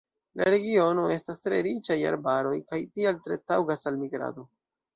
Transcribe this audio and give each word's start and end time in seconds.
La 0.39 0.45
regiono 0.53 1.03
estas 1.15 1.43
tre 1.43 1.59
riĉa 1.67 1.99
je 2.01 2.09
arbaroj 2.13 2.55
kaj 2.73 2.81
tial 2.97 3.23
tre 3.29 3.41
taŭgas 3.53 3.89
al 3.93 4.05
migrado. 4.05 4.51